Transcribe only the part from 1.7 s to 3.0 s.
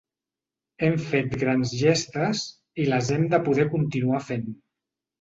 gestes i